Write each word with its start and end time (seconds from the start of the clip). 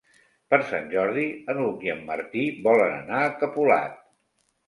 Per 0.51 0.57
Sant 0.69 0.87
Jordi 0.93 1.25
n'Hug 1.57 1.85
i 1.87 1.91
en 1.95 2.01
Martí 2.09 2.45
volen 2.69 2.97
anar 3.01 3.19
a 3.27 3.31
Capolat. 3.43 4.01